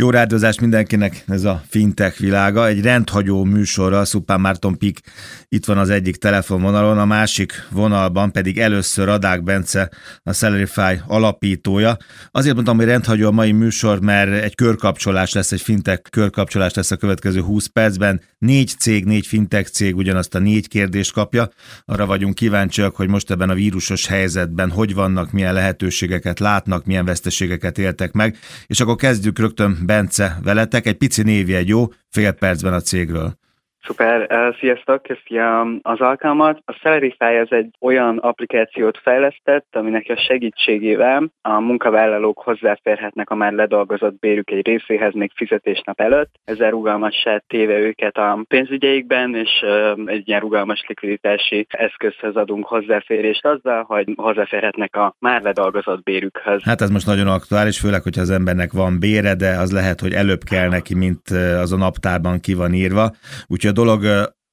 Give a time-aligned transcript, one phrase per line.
[0.00, 2.66] Jó rádiózás mindenkinek ez a fintech világa.
[2.66, 5.00] Egy rendhagyó műsorral Szupán Márton Pik
[5.48, 9.90] itt van az egyik telefonvonalon, a másik vonalban pedig először Adák Bence,
[10.22, 11.96] a Celerify alapítója.
[12.30, 16.90] Azért mondtam, hogy rendhagyó a mai műsor, mert egy körkapcsolás lesz, egy fintech körkapcsolás lesz
[16.90, 18.20] a következő 20 percben.
[18.38, 21.48] Négy cég, négy fintech cég ugyanazt a négy kérdést kapja.
[21.84, 27.04] Arra vagyunk kíváncsiak, hogy most ebben a vírusos helyzetben hogy vannak, milyen lehetőségeket látnak, milyen
[27.04, 28.36] veszteségeket éltek meg.
[28.66, 31.88] És akkor kezdjük rögtön Bence veletek, egy pici névjegy, jó?
[32.08, 33.38] Fél percben a cégről.
[33.82, 35.38] Szuper, sziasztok, köszi
[35.82, 36.62] az alkalmat.
[36.64, 43.52] A Celerify az egy olyan applikációt fejlesztett, aminek a segítségével a munkavállalók hozzáférhetnek a már
[43.52, 46.30] ledolgozott bérük egy részéhez még fizetésnap előtt.
[46.44, 49.64] Ezzel rugalmassá téve őket a pénzügyeikben, és
[50.04, 56.62] egy ilyen rugalmas likviditási eszközhöz adunk hozzáférést azzal, hogy hozzáférhetnek a már ledolgozott bérükhöz.
[56.64, 60.12] Hát ez most nagyon aktuális, főleg, hogyha az embernek van bére, de az lehet, hogy
[60.12, 61.28] előbb kell neki, mint
[61.60, 63.10] az a naptárban ki van írva.
[63.46, 64.04] Úgyhogy a dolog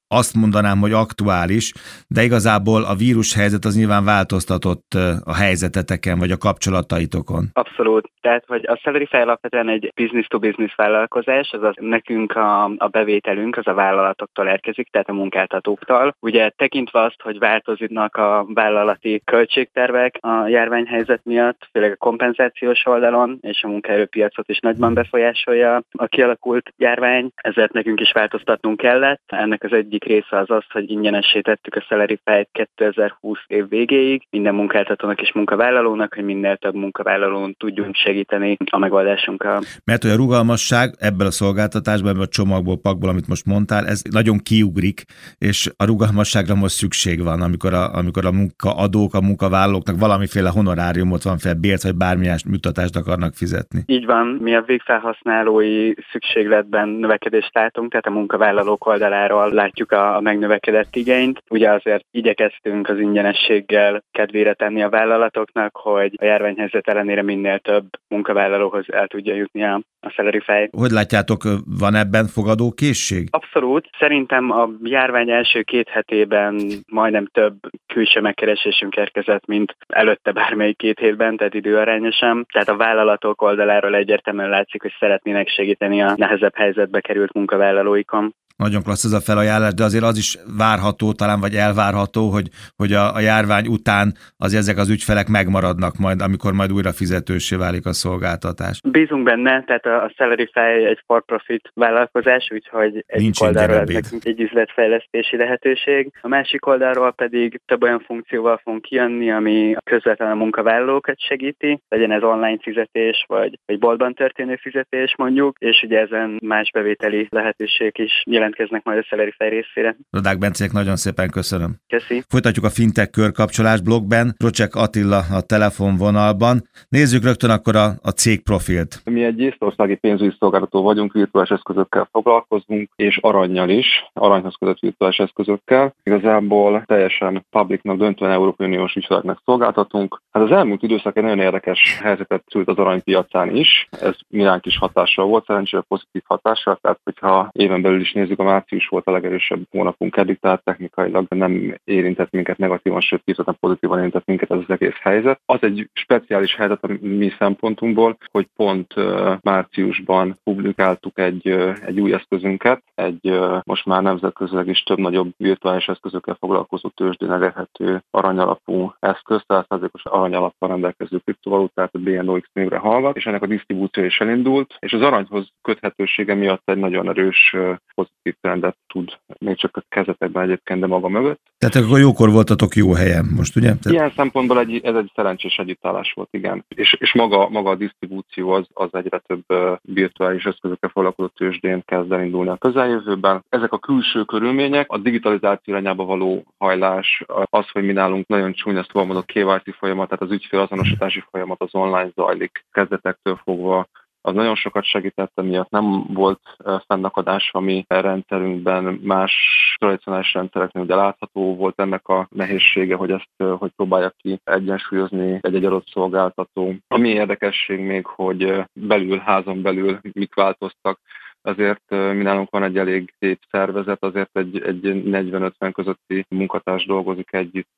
[0.07, 1.73] azt mondanám, hogy aktuális,
[2.07, 7.45] de igazából a vírus helyzet az nyilván változtatott a helyzeteteken, vagy a kapcsolataitokon.
[7.53, 8.09] Abszolút.
[8.21, 13.73] Tehát, hogy a Celery alapvetően egy business-to-business vállalkozás, azaz nekünk a, a bevételünk az a
[13.73, 16.15] vállalatoktól érkezik, tehát a munkáltatóktól.
[16.19, 23.37] Ugye tekintve azt, hogy változnak a vállalati költségtervek a járványhelyzet miatt, főleg a kompenzációs oldalon,
[23.41, 29.21] és a munkaerőpiacot is nagyban befolyásolja a kialakult járvány, ezért nekünk is változtatnunk kellett.
[29.25, 32.19] Ennek az egyik része az az, hogy ingyenessé tettük a Celery
[32.51, 38.77] 2020 év végéig minden munkáltatónak és munkavállalónak, hogy minél több munkavállalón tudjunk segíteni segíteni a
[38.77, 39.61] megoldásunkkal.
[39.83, 44.01] Mert hogy a rugalmasság ebből a szolgáltatásban, ebből a csomagból, pakból, amit most mondtál, ez
[44.11, 45.01] nagyon kiugrik,
[45.37, 51.23] és a rugalmasságra most szükség van, amikor a, amikor a munkaadók, a munkavállalóknak valamiféle honoráriumot
[51.23, 53.83] van fel, bért vagy bármilyen mutatást akarnak fizetni.
[53.85, 60.21] Így van, mi a végfelhasználói szükségletben növekedést látunk, tehát a munkavállalók oldaláról látjuk a, a
[60.21, 61.43] megnövekedett igényt.
[61.49, 67.85] Ugye azért igyekeztünk az ingyenességgel kedvére tenni a vállalatoknak, hogy a járványhelyzet ellenére minél több
[68.07, 70.69] munkavállalóhoz el tudja jutni a, a Salary fej.
[70.77, 71.43] Hogy látjátok,
[71.79, 73.27] van ebben fogadókészség?
[73.31, 73.89] Abszolút.
[73.99, 76.61] Szerintem a járvány első két hetében
[76.91, 77.55] majdnem több
[77.93, 82.45] külső megkeresésünk érkezett, mint előtte bármelyik két hétben, tehát időarányosan.
[82.53, 88.35] Tehát a vállalatok oldaláról egyértelműen látszik, hogy szeretnének segíteni a nehezebb helyzetbe került munkavállalóikon.
[88.57, 92.93] Nagyon klassz ez a felajánlás, de azért az is várható, talán vagy elvárható, hogy, hogy
[92.93, 97.85] a, a járvány után az ezek az ügyfelek megmaradnak majd, amikor majd újra fizetősé válik
[97.85, 98.79] a szolgáltatás.
[98.83, 100.11] Bízunk benne, tehát a, a
[100.53, 107.11] Fej egy for-profit vállalkozás, úgyhogy egy Nincs oldalról nekünk egy üzletfejlesztési lehetőség, a másik oldalról
[107.11, 113.25] pedig több olyan funkcióval fogunk kijönni, ami közvetlenül a munkavállalókat segíti, legyen ez online fizetés,
[113.27, 118.83] vagy egy boltban történő fizetés mondjuk, és ugye ezen más bevételi lehetőség is jelent jelentkeznek
[118.83, 119.95] majd a Szeleri Fej részére.
[120.11, 121.75] Rodák Bencék, nagyon szépen köszönöm.
[121.87, 122.23] Köszi.
[122.27, 124.33] Folytatjuk a fintech körkapcsolás blogben.
[124.37, 126.61] Procsek Attila a telefonvonalban.
[126.89, 129.01] Nézzük rögtön akkor a, a cég profilt.
[129.03, 135.17] Mi egy észtországi pénzügyi szolgáltató vagyunk, virtuális eszközökkel foglalkozunk, és aranyjal is, aranyhoz között virtuális
[135.17, 135.93] eszközökkel.
[136.03, 140.21] Igazából teljesen publicnak döntően Európai Uniós ügyfeleknek szolgáltatunk.
[140.31, 143.87] Hát az elmúlt időszak egy nagyon érdekes helyzetet szült az aranypiacán is.
[144.01, 148.43] Ez miránk is hatással volt, szerencsére pozitív hatással, tehát hogyha éven belül is nézzük, a
[148.43, 153.97] március volt a legerősebb hónapunk eddig, tehát technikailag nem érintett minket negatívan, sőt kifejezetten pozitívan
[153.97, 155.39] érintett minket ez az egész helyzet.
[155.45, 158.93] Az egy speciális helyzet a mi szempontunkból, hogy pont
[159.41, 161.47] márciusban publikáltuk egy,
[161.85, 168.03] egy új eszközünket, egy most már nemzetközileg is több nagyobb virtuális eszközökkel foglalkozó tőzsdén elérhető
[168.11, 174.03] aranyalapú eszköz, tehát százalékos aranyalappal rendelkező kriptovalutát, a BNOX névre hallgat, és ennek a disztribúció
[174.03, 177.55] is elindult, és az aranyhoz köthetősége miatt egy nagyon erős
[177.95, 181.39] pozitív trendet tud még csak a kezetekben egyébként, de maga mögött.
[181.57, 183.67] Tehát akkor jókor voltatok jó helyen most, ugye?
[183.67, 183.91] Tehát...
[183.91, 186.65] Ilyen szempontból egy, ez egy szerencsés együttállás volt, igen.
[186.67, 191.81] És, és maga, maga a disztribúció az, az egyre több uh, virtuális eszközökkel foglalkozó tőzsdén
[191.85, 193.43] kezd elindulni a közeljövőben.
[193.49, 198.79] Ezek a külső körülmények, a digitalizáció irányába való hajlás, az, hogy mi nálunk nagyon csúnya
[198.79, 203.87] ezt mondok, KYC folyamat, tehát az ügyfélazonosítási folyamat az online zajlik kezdetektől fogva
[204.27, 206.39] az nagyon sokat segített, miatt nem volt
[206.87, 209.33] fennakadás a mi rendszerünkben, más
[209.79, 215.65] tradicionális rendszereknél ugye látható volt ennek a nehézsége, hogy ezt hogy próbálja ki egyensúlyozni egy-egy
[215.65, 216.75] adott szolgáltató.
[216.87, 220.99] Ami érdekesség még, hogy belül, házon belül mik változtak,
[221.47, 227.33] azért mi nálunk van egy elég szép szervezet, azért egy, egy 40-50 közötti munkatárs dolgozik
[227.33, 227.77] együtt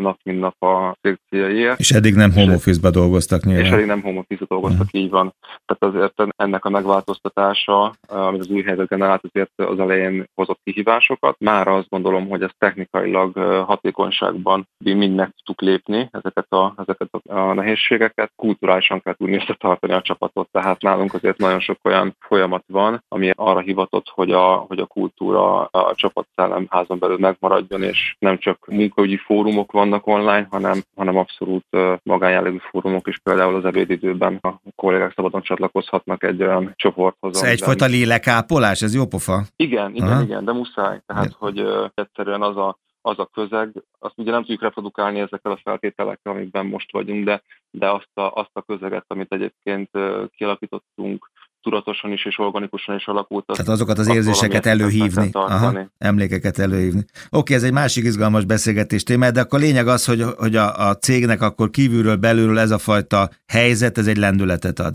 [0.00, 1.78] nap mint nap a szekcióiért.
[1.78, 3.64] És eddig nem home office-ba dolgoztak nyilván.
[3.64, 5.02] És eddig nem home office dolgoztak, uh-huh.
[5.02, 5.34] így van.
[5.66, 11.36] Tehát azért ennek a megváltoztatása, amit az új helyzet generált, azért az elején hozott kihívásokat.
[11.38, 13.36] Már azt gondolom, hogy ez technikailag
[13.66, 18.32] hatékonyságban mind meg tudtuk lépni ezeket a, ezeket a nehézségeket.
[18.36, 23.30] Kulturálisan kell tudni összetartani a csapatot, tehát nálunk azért nagyon sok olyan folyamat van, ami
[23.34, 28.66] arra hivatott, hogy a, hogy a kultúra a csapatszellem házon belül megmaradjon, és nem csak
[28.66, 31.66] munkaügyi fórumok vannak online, hanem, hanem abszolút
[32.02, 37.42] magánjellegű fórumok is, például az ebédidőben a kollégák szabadon csatlakozhatnak egy olyan csoporthoz.
[37.42, 39.42] Ez egyfajta lélekápolás, ez jó pofa?
[39.56, 40.22] Igen, igen, Aha.
[40.22, 41.00] igen, de muszáj.
[41.06, 41.36] Tehát, igen.
[41.38, 46.32] hogy egyszerűen az a az a közeg, azt ugye nem tudjuk reprodukálni ezekkel a feltételekkel,
[46.32, 49.90] amikben most vagyunk, de, de azt, a, azt a közeget, amit egyébként
[50.36, 51.30] kialakítottunk,
[51.62, 53.46] tudatosan is és organikusan is alakult.
[53.46, 57.04] Tehát azokat az érzéseket előhívni, Aha, emlékeket előhívni.
[57.30, 60.88] Oké, ez egy másik izgalmas beszélgetés téma, de akkor a lényeg az, hogy, hogy a,
[60.88, 64.94] a cégnek akkor kívülről, belülről ez a fajta helyzet, ez egy lendületet ad.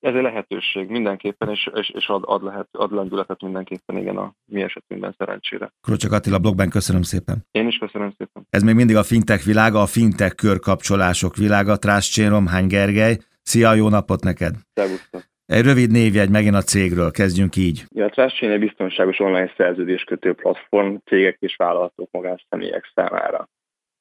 [0.00, 4.34] Ez egy lehetőség mindenképpen, és, és, és ad, ad, lehet, ad lendületet mindenképpen, igen, a
[4.44, 5.72] mi esetünkben szerencsére.
[5.80, 7.46] Krocsak Attila blogban köszönöm szépen.
[7.50, 8.46] Én is köszönöm szépen.
[8.50, 11.76] Ez még mindig a fintech világa, a fintech körkapcsolások világa.
[11.76, 13.18] Trászcsén Romhány Gergely.
[13.42, 14.54] Szia, jó napot neked!
[14.74, 15.22] Szervusztok!
[15.48, 17.84] Egy rövid névjegy megint a cégről, kezdjünk így.
[17.94, 23.48] Ja, a Trustchain egy biztonságos online szerződéskötő platform cégek és vállalatok magánszemélyek számára.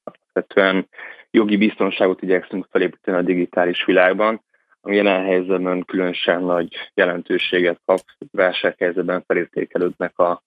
[0.04, 0.90] Alapvetően
[1.32, 4.44] jogi biztonságot igyekszünk felépíteni a digitális világban,
[4.82, 8.00] ami jelen helyzetben különösen nagy jelentőséget kap,
[8.32, 10.44] válsághelyzetben felértékelődnek a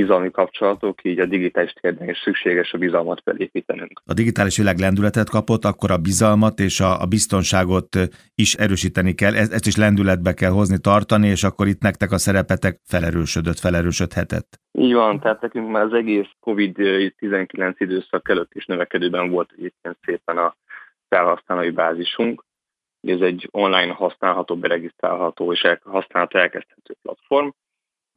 [0.00, 4.00] bizalmi kapcsolatok, így a digitális térben is szükséges a bizalmat felépítenünk.
[4.04, 7.88] A digitális világ lendületet kapott, akkor a bizalmat és a, a biztonságot
[8.34, 12.18] is erősíteni kell, ezt, ezt is lendületbe kell hozni, tartani, és akkor itt nektek a
[12.18, 14.48] szerepetek felerősödött, felerősödhetett.
[14.72, 20.36] Így van, tehát nekünk már az egész COVID-19 időszak előtt is növekedőben volt egyébként szépen
[20.38, 20.56] a
[21.08, 22.44] felhasználói bázisunk.
[23.02, 27.48] Ez egy online használható, beregisztrálható és használható elkezdhető platform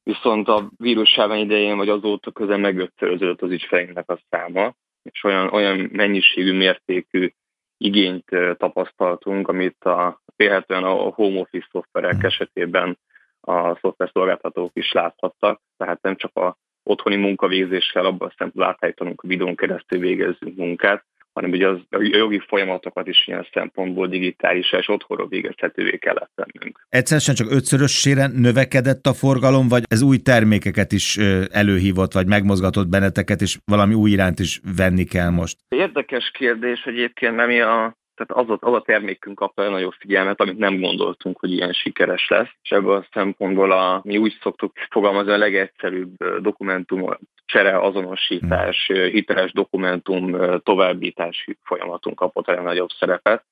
[0.09, 4.73] viszont a vírusában idején vagy azóta közel megötszöröződött az ügyfeleinknek a száma,
[5.03, 7.31] és olyan, olyan mennyiségű, mértékű
[7.77, 8.25] igényt
[8.57, 12.97] tapasztaltunk, amit a, félhetően a home office szoftverek esetében
[13.41, 19.27] a szoftverszolgáltatók is láthattak, tehát nem csak a otthoni munkavégzéssel abban a szempontból átállítanunk a
[19.27, 24.87] videón keresztül végezzünk munkát, hanem ugye az, a jogi folyamatokat is ilyen szempontból digitális és
[24.87, 26.79] otthonról végezhetővé kellett tennünk.
[26.89, 31.17] Egyszerűen csak ötszörösére növekedett a forgalom, vagy ez új termékeket is
[31.51, 35.57] előhívott, vagy megmozgatott benneteket, és valami új iránt is venni kell most?
[35.67, 39.93] Érdekes kérdés egyébként, mert mi a tehát az a, az a termékünk kapta a nagyobb
[39.99, 42.49] figyelmet, amit nem gondoltunk, hogy ilyen sikeres lesz.
[42.61, 49.03] És ebből a szempontból a, mi úgy szoktuk fogalmazni a legegyszerűbb dokumentum csere, azonosítás, hmm.
[49.03, 53.43] hiteles dokumentum továbbítási folyamatunk kapott a nagyobb szerepet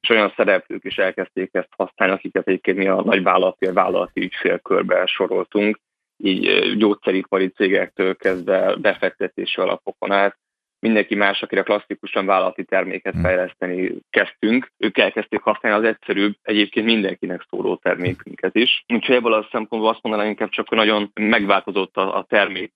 [0.00, 4.20] és olyan szereplők is elkezdték ezt használni, akiket egyébként mi a nagy vállalati, a vállalati
[4.20, 5.78] ügyfélkörbe soroltunk,
[6.16, 10.38] így gyógyszeripari cégektől kezdve befektetési alapokon át,
[10.80, 13.22] mindenki más, akire klasszikusan vállalati terméket hmm.
[13.22, 18.84] fejleszteni kezdtünk, ők elkezdték használni az egyszerűbb, egyébként mindenkinek szóló termékünket is.
[18.88, 22.72] Úgyhogy ebből a szempontból azt mondanám inkább csak, hogy nagyon megváltozott a, a termék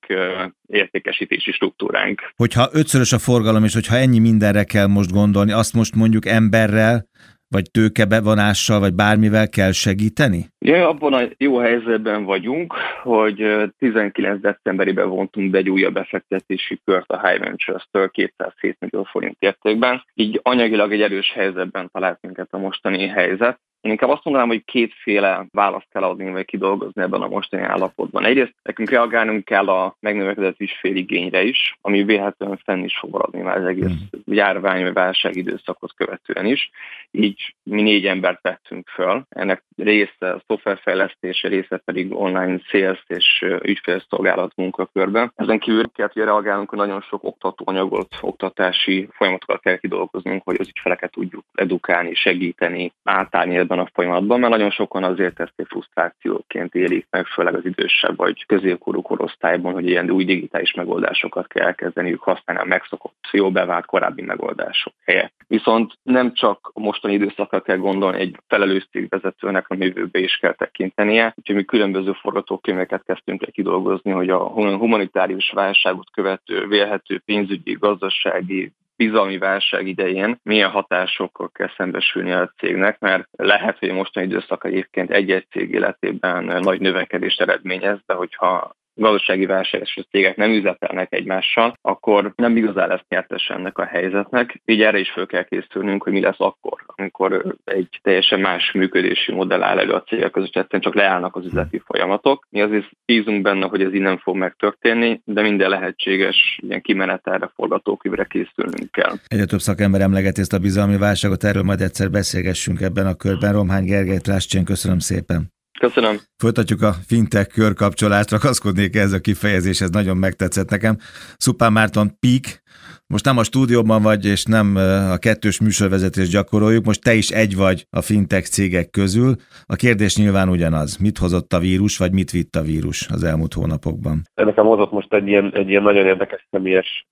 [0.66, 2.32] értékesítési struktúránk.
[2.36, 7.06] Hogyha ötszörös a forgalom, és hogyha ennyi mindenre kell most gondolni, azt most mondjuk emberrel,
[7.52, 10.46] vagy tőkebevonással, vagy bármivel kell segíteni?
[10.58, 13.46] Ja, abban a jó helyzetben vagyunk, hogy
[13.78, 20.04] 19 decemberében vontunk be egy újabb befektetési kört a High Ventures-től 207 millió forint értékben.
[20.14, 23.58] Így anyagilag egy erős helyzetben talált minket a mostani helyzet.
[23.82, 28.24] Én inkább azt mondanám, hogy kétféle választ kell adni, vagy kidolgozni ebben a mostani állapotban.
[28.24, 33.56] Egyrészt nekünk reagálnunk kell a megnövekedett ügyféligényre is, ami véletlenül fenn is fog maradni már
[33.56, 34.34] az egész mm.
[34.34, 36.70] járvány vagy válság időszakot követően is.
[37.10, 39.26] Így mi négy embert vettünk föl.
[39.28, 45.32] Ennek része a szoftverfejlesztése, része pedig online sales és ügyfélszolgálat munkakörben.
[45.36, 51.10] Ezen kívül kell reagálnunk, hogy nagyon sok oktatóanyagot, oktatási folyamatokat kell kidolgoznunk, hogy az ügyfeleket
[51.10, 57.06] tudjuk edukálni, segíteni, átállni ebben a folyamatban, mert nagyon sokan azért ezt egy frusztrációként élik
[57.10, 62.62] meg, főleg az idősebb vagy középkorú korosztályban, hogy ilyen új digitális megoldásokat kell elkezdeniük használni
[62.62, 65.34] a megszokott, jó bevált korábbi megoldások helyett.
[65.46, 70.54] Viszont nem csak a mostani időszakra kell gondolni, egy felelős cégvezetőnek a jövőbe is kell
[70.54, 77.72] tekintenie, úgyhogy mi különböző forgatókönyveket kezdtünk el kidolgozni, hogy a humanitárius válságot követő, vélhető pénzügyi,
[77.72, 84.26] gazdasági, bizalmi válság idején milyen hatásokkal kell szembesülni a cégnek, mert lehet, hogy a mostani
[84.26, 91.12] időszak egyébként egy-egy cég életében nagy növekedést eredményez, de hogyha gazdasági válságos cégek nem üzletelnek
[91.12, 94.60] egymással, akkor nem igazán lesz nyertes ennek a helyzetnek.
[94.64, 99.32] Így erre is föl kell készülnünk, hogy mi lesz akkor, amikor egy teljesen más működési
[99.32, 102.46] modell áll elő a cégek között, egyszerűen csak leállnak az üzleti folyamatok.
[102.50, 107.50] Mi azért bízunk benne, hogy ez így nem fog megtörténni, de minden lehetséges ilyen kimenetelre,
[107.54, 109.12] forgatókönyvre készülnünk kell.
[109.26, 113.52] Egyre több szakember emlegeti ezt a bizalmi válságot, erről majd egyszer beszélgessünk ebben a körben.
[113.52, 115.51] Romhány Gergely Tráscsén, köszönöm szépen.
[115.80, 116.16] Köszönöm.
[116.36, 120.96] Folytatjuk a fintech körkapcsolást, ragaszkodnék ez a kifejezés, ez nagyon megtetszett nekem.
[121.36, 122.62] Szupán Márton Peak,
[123.06, 124.76] most nem a stúdióban vagy, és nem
[125.12, 129.34] a kettős műsorvezetést gyakoroljuk, most te is egy vagy a fintech cégek közül.
[129.66, 130.96] A kérdés nyilván ugyanaz.
[130.96, 134.22] Mit hozott a vírus, vagy mit vitt a vírus az elmúlt hónapokban?
[134.34, 137.06] Nekem hozott most egy ilyen, egy ilyen nagyon érdekes személyes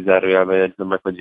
[0.00, 1.20] zárójelben jegyzem meg, hogy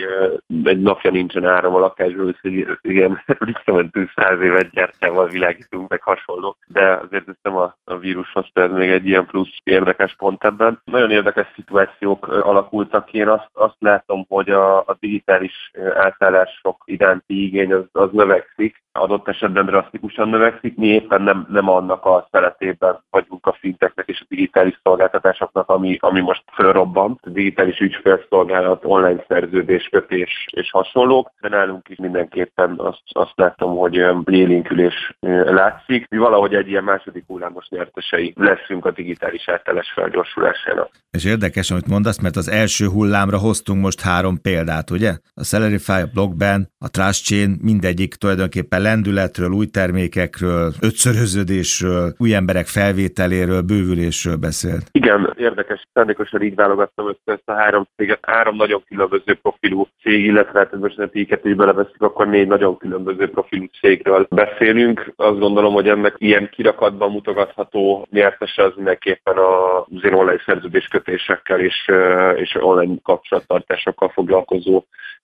[0.64, 3.24] egy napja nincsen áram a lakásról, hogy igen,
[3.54, 8.72] visszamentünk száz évet gyertyával világítunk, meg hasonló, de azért ez nem a, a vírushoz, ez
[8.72, 10.82] még egy ilyen plusz érdekes pont ebben.
[10.84, 13.06] Nagyon érdekes szituációk alakultak.
[13.06, 18.82] Ki, én azt, azt látom, hogy a, a digitális átállások iránti igény az, az növekszik,
[18.92, 24.22] adott esetben drasztikusan növekszik, mi éppen nem, nem annak a szeretében vagyunk a finteknek és
[24.22, 31.32] a digitális szolgáltatásoknak, ami, ami most fölrobban, a digitális ügyfélszolgálat, online szerződés, kötés és hasonlók,
[31.42, 33.96] de nálunk is mindenképpen azt, azt látom, hogy
[34.32, 36.08] élénkülés látszik.
[36.10, 40.90] Mi valahogy egy ilyen második hullámos nyertesei leszünk a digitális átállás felgyorsulásának.
[41.12, 45.12] És érdekes, amit mondasz, mert az első hullámra hoztunk most három példát, ugye?
[45.34, 52.66] A Celerify, a Blockben, a Trust Chain, mindegyik tulajdonképpen lendületről, új termékekről, ötszöröződésről, új emberek
[52.66, 54.88] felvételéről, bővülésről beszélt.
[54.92, 55.84] Igen, érdekes.
[55.94, 58.20] Szándékosan így válogattam össze ezt a három céget.
[58.42, 62.78] Három nagyon különböző profilú cég, illetve hát most a tiket is beleveszik, akkor négy nagyon
[62.78, 65.14] különböző profilú cégről beszélünk.
[65.16, 71.92] Azt gondolom, hogy ennek ilyen kirakatban mutogatható nyertese az mindenképpen az én online szerződéskötésekkel és,
[72.36, 74.84] és online kapcsolattartásokkal foglalkozó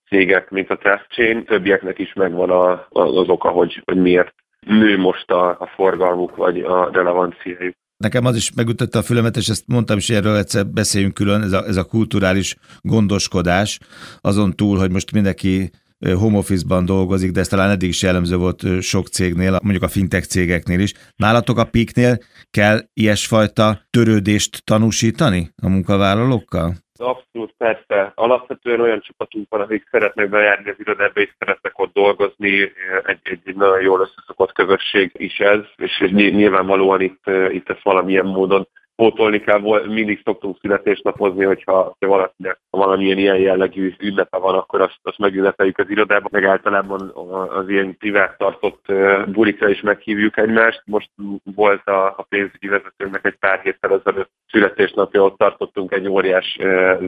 [0.09, 2.49] cégek, mint a Trust Chain, többieknek is megvan
[2.89, 7.75] az oka, hogy, hogy miért nő most a, a forgalmuk vagy a relevanciájuk.
[7.97, 11.51] Nekem az is megütötte a fülemet, és ezt mondtam is, erről egyszer beszéljünk külön, ez
[11.51, 13.79] a, ez a kulturális gondoskodás,
[14.21, 18.81] azon túl, hogy most mindenki home office-ban dolgozik, de ez talán eddig is jellemző volt
[18.81, 20.93] sok cégnél, mondjuk a fintech cégeknél is.
[21.15, 22.17] Nálatok a PIK-nél
[22.51, 26.75] kell ilyesfajta törődést tanúsítani a munkavállalókkal?
[26.97, 28.11] Abszolút, persze.
[28.15, 32.61] Alapvetően olyan csapatunk van, akik szeretnek bejárni az irodába, és szeretnek ott dolgozni.
[33.03, 38.25] Egy, egy, egy nagyon jól összeszokott közösség is ez, és nyilvánvalóan itt, itt ezt valamilyen
[38.25, 44.99] módon pótolni kell, mindig szoktunk születésnapozni, hogyha valakinek valamilyen ilyen jellegű ünnepe van, akkor azt,
[45.03, 47.11] azt megünnepeljük az irodában, meg általában
[47.49, 48.85] az ilyen privát tartott
[49.27, 50.81] bulikra is meghívjuk egymást.
[50.85, 51.09] Most
[51.55, 56.57] volt a, a pénzügyi vezetőnknek egy pár héttel ezelőtt születésnapja, ott tartottunk egy óriás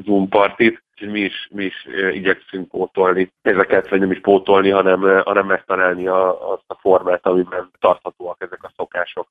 [0.06, 5.24] Zoom partit, és mi is, mi is igyekszünk pótolni ezeket, vagy nem is pótolni, hanem,
[5.24, 9.28] hanem megtalálni a, azt a formát, amiben tarthatóak ezek a szokások,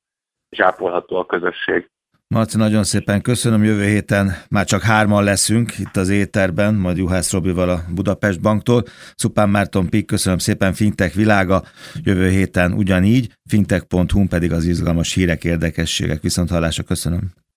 [0.49, 1.91] és ápolható a közösség.
[2.35, 3.65] Marci, nagyon szépen köszönöm.
[3.65, 8.85] Jövő héten már csak hárman leszünk itt az éterben, majd Juhász Robival a Budapest Banktól.
[9.17, 11.65] Szupán Márton Pik, köszönöm szépen, Fintech világa.
[11.95, 16.23] Jövő héten ugyanígy, fintech.hu pedig az izgalmas hírek, érdekességek.
[16.23, 17.39] Viszont hallásra köszönöm.